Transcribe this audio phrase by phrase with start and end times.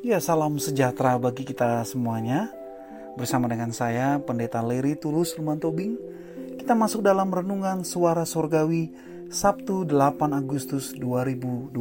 [0.00, 2.48] Ya, salam sejahtera bagi kita semuanya.
[3.14, 5.98] Bersama dengan saya, Pendeta Leri Tulus Lumantobing,
[6.56, 8.92] kita masuk dalam renungan suara sorgawi
[9.28, 11.76] Sabtu 8 Agustus 2020.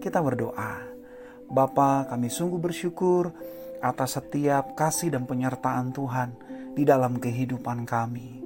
[0.00, 0.80] Kita berdoa.
[1.44, 3.30] Bapa, kami sungguh bersyukur
[3.84, 6.34] atas setiap kasih dan penyertaan Tuhan
[6.72, 8.40] di dalam kehidupan kami.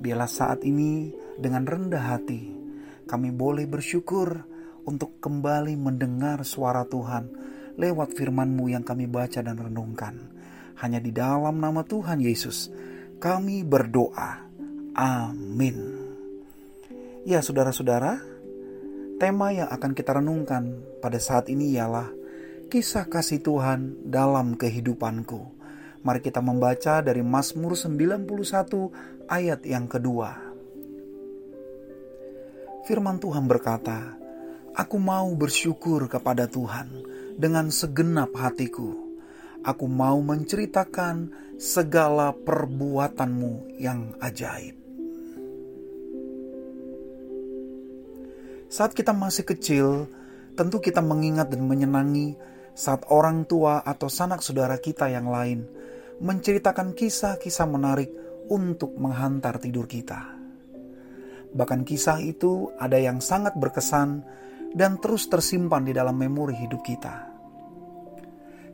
[0.00, 2.64] Biarlah saat ini dengan rendah hati
[3.04, 4.48] kami boleh bersyukur
[4.84, 7.28] untuk kembali mendengar suara Tuhan
[7.74, 10.30] lewat firman-Mu yang kami baca dan renungkan.
[10.78, 12.70] Hanya di dalam nama Tuhan Yesus
[13.18, 14.44] kami berdoa.
[14.94, 15.76] Amin.
[17.24, 18.20] Ya saudara-saudara,
[19.16, 22.12] tema yang akan kita renungkan pada saat ini ialah
[22.68, 25.40] kisah kasih Tuhan dalam kehidupanku.
[26.04, 28.28] Mari kita membaca dari Mazmur 91
[29.24, 30.36] ayat yang kedua.
[32.84, 34.23] Firman Tuhan berkata,
[34.74, 36.90] Aku mau bersyukur kepada Tuhan
[37.38, 38.90] dengan segenap hatiku.
[39.62, 41.30] Aku mau menceritakan
[41.62, 44.74] segala perbuatanmu yang ajaib.
[48.66, 50.10] Saat kita masih kecil,
[50.58, 52.34] tentu kita mengingat dan menyenangi
[52.74, 55.70] saat orang tua atau sanak saudara kita yang lain
[56.18, 58.10] menceritakan kisah-kisah menarik
[58.50, 60.34] untuk menghantar tidur kita.
[61.54, 64.26] Bahkan kisah itu ada yang sangat berkesan
[64.74, 67.30] dan terus tersimpan di dalam memori hidup kita.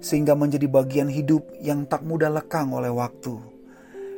[0.00, 3.36] Sehingga menjadi bagian hidup yang tak mudah lekang oleh waktu.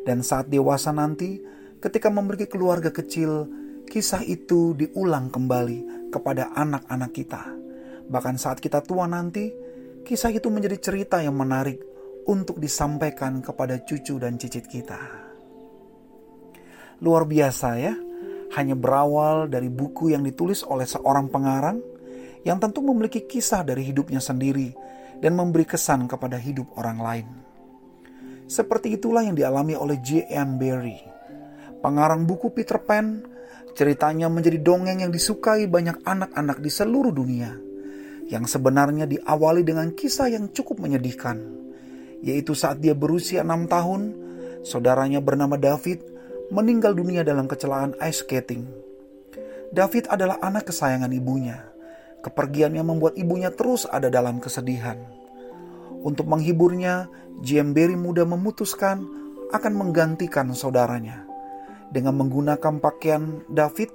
[0.07, 1.43] Dan saat dewasa nanti,
[1.83, 3.51] ketika memiliki keluarga kecil,
[3.91, 7.43] kisah itu diulang kembali kepada anak-anak kita.
[8.07, 9.51] Bahkan saat kita tua nanti,
[10.07, 11.83] kisah itu menjadi cerita yang menarik
[12.31, 14.99] untuk disampaikan kepada cucu dan cicit kita.
[17.03, 17.95] Luar biasa ya,
[18.53, 21.81] hanya berawal dari buku yang ditulis oleh seorang pengarang
[22.43, 24.75] yang tentu memiliki kisah dari hidupnya sendiri
[25.23, 27.29] dan memberi kesan kepada hidup orang lain.
[28.51, 30.61] Seperti itulah yang dialami oleh J.M.
[30.61, 31.01] Barrie.
[31.81, 33.25] Pengarang buku Peter Pan,
[33.73, 37.57] ceritanya menjadi dongeng yang disukai banyak anak-anak di seluruh dunia.
[38.29, 41.41] Yang sebenarnya diawali dengan kisah yang cukup menyedihkan.
[42.23, 44.15] Yaitu saat dia berusia enam tahun,
[44.63, 46.13] saudaranya bernama David
[46.51, 48.67] meninggal dunia dalam kecelakaan ice skating.
[49.73, 51.65] David adalah anak kesayangan ibunya.
[52.21, 55.01] Kepergiannya membuat ibunya terus ada dalam kesedihan.
[56.03, 57.09] Untuk menghiburnya,
[57.41, 59.03] Jemberi muda memutuskan
[59.51, 61.25] akan menggantikan saudaranya.
[61.89, 63.91] Dengan menggunakan pakaian David,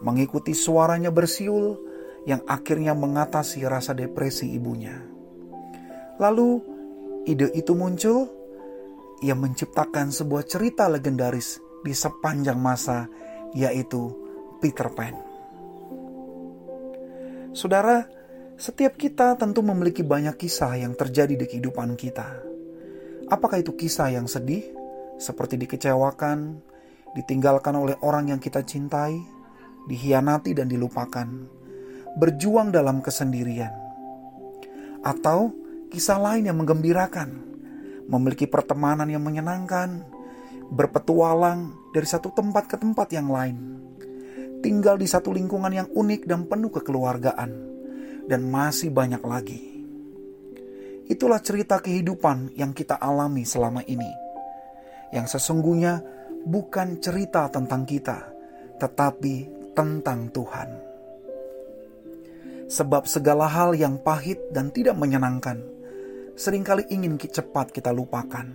[0.00, 1.76] mengikuti suaranya bersiul
[2.24, 4.96] yang akhirnya mengatasi rasa depresi ibunya.
[6.22, 6.60] Lalu,
[7.26, 8.28] ide itu muncul,
[9.20, 13.08] ia menciptakan sebuah cerita legendaris di sepanjang masa,
[13.56, 14.12] yaitu
[14.60, 15.16] Peter Pan.
[17.50, 18.06] Saudara,
[18.60, 22.28] setiap kita tentu memiliki banyak kisah yang terjadi di kehidupan kita.
[23.26, 24.62] Apakah itu kisah yang sedih,
[25.18, 26.60] seperti dikecewakan,
[27.16, 29.18] ditinggalkan oleh orang yang kita cintai,
[29.88, 31.26] dihianati dan dilupakan,
[32.20, 33.72] berjuang dalam kesendirian,
[35.02, 35.50] atau
[35.90, 37.30] kisah lain yang menggembirakan,
[38.06, 40.06] memiliki pertemanan yang menyenangkan,
[40.70, 43.56] berpetualang dari satu tempat ke tempat yang lain,
[44.62, 47.50] tinggal di satu lingkungan yang unik dan penuh kekeluargaan,
[48.30, 49.60] dan masih banyak lagi.
[51.10, 54.06] Itulah cerita kehidupan yang kita alami selama ini,
[55.10, 55.98] yang sesungguhnya
[56.46, 58.30] bukan cerita tentang kita,
[58.78, 59.34] tetapi
[59.74, 60.70] tentang Tuhan.
[62.70, 65.58] Sebab segala hal yang pahit dan tidak menyenangkan
[66.38, 68.48] sering kali ingin cepat kita lupakan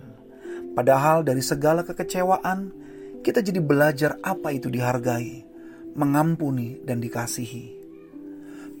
[0.76, 2.68] Padahal dari segala kekecewaan,
[3.24, 5.40] kita jadi belajar apa itu dihargai,
[5.96, 7.80] mengampuni, dan dikasihi.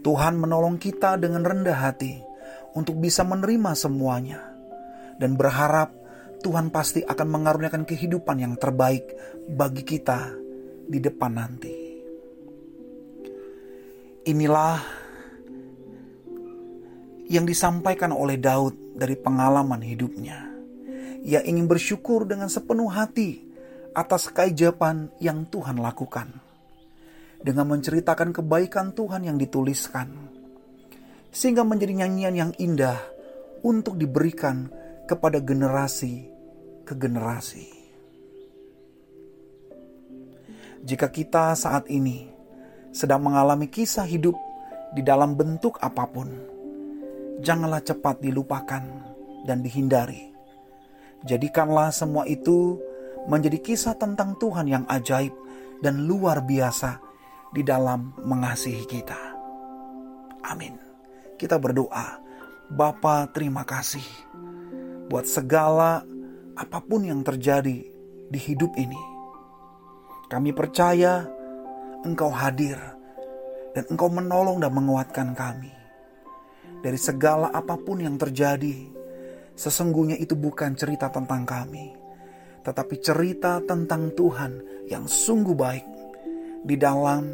[0.04, 2.20] Tuhan menolong kita dengan rendah hati
[2.76, 4.44] untuk bisa menerima semuanya,
[5.16, 5.96] dan berharap
[6.44, 9.16] Tuhan pasti akan mengaruniakan kehidupan yang terbaik
[9.48, 10.36] bagi kita
[10.84, 11.74] di depan nanti.
[14.28, 14.78] Inilah
[17.32, 20.55] yang disampaikan oleh Daud dari pengalaman hidupnya
[21.24, 23.40] ia ingin bersyukur dengan sepenuh hati
[23.96, 26.28] atas keajaiban yang Tuhan lakukan.
[27.40, 30.12] Dengan menceritakan kebaikan Tuhan yang dituliskan.
[31.32, 32.96] Sehingga menjadi nyanyian yang indah
[33.64, 34.68] untuk diberikan
[35.08, 36.26] kepada generasi
[36.84, 37.66] ke generasi.
[40.86, 42.30] Jika kita saat ini
[42.94, 44.38] sedang mengalami kisah hidup
[44.94, 46.30] di dalam bentuk apa pun,
[47.42, 48.84] janganlah cepat dilupakan
[49.44, 50.35] dan dihindari
[51.26, 52.78] Jadikanlah semua itu
[53.26, 55.34] menjadi kisah tentang Tuhan yang ajaib
[55.82, 57.02] dan luar biasa
[57.50, 59.18] di dalam mengasihi kita.
[60.46, 60.78] Amin.
[61.36, 62.16] kita berdoa,
[62.72, 64.02] Bapa terima kasih
[65.06, 66.00] buat segala
[66.56, 67.84] apa pun yang terjadi
[68.26, 68.98] di hidup ini.
[70.26, 71.28] Kami percaya
[72.02, 72.80] Engkau hadir
[73.76, 75.70] dan Engkau menolong dan menguatkan kami.
[76.80, 78.95] Dari segala apa pun yang terjadi,
[79.56, 81.96] sesungguhnya itu bukan cerita tentang kami,
[82.62, 85.86] tetapi cerita tentang Tuhan yang sungguh baik
[86.62, 87.24] di dalam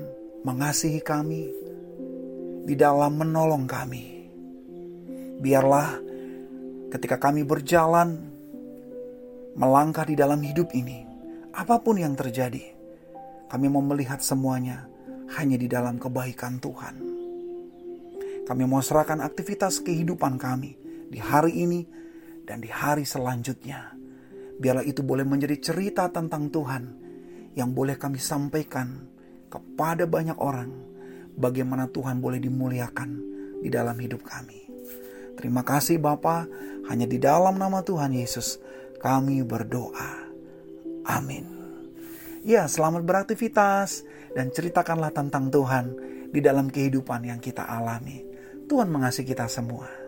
[0.46, 1.42] mengasihi kami,
[2.62, 4.06] di dalam menolong kami.
[5.42, 5.98] Biarlah
[6.94, 8.30] ketika kami berjalan
[9.58, 11.02] melangkah di dalam hidup ini,
[11.52, 12.62] apa pun yang terjadi,
[13.50, 14.86] kami mau melihat semuanya
[15.36, 16.94] hanya di dalam kebaikan Tuhan.
[18.42, 20.76] Kami mau serahkan aktivitas kehidupan kami
[21.08, 22.01] di hari ini
[22.46, 23.94] dan di hari selanjutnya.
[24.58, 26.84] Biarlah itu boleh menjadi cerita tentang Tuhan
[27.58, 29.08] yang boleh kami sampaikan
[29.52, 30.70] kepada banyak orang
[31.36, 33.10] bagaimana Tuhan boleh dimuliakan
[33.60, 34.68] di dalam hidup kami.
[35.36, 36.44] Terima kasih Bapa,
[36.88, 38.60] hanya di dalam nama Tuhan Yesus
[39.00, 40.30] kami berdoa.
[41.08, 41.44] Amin.
[42.42, 44.02] Ya, selamat beraktivitas
[44.34, 45.94] dan ceritakanlah tentang Tuhan
[46.30, 48.24] di dalam kehidupan yang kita alami.
[48.66, 50.01] Tuhan mengasihi kita semua.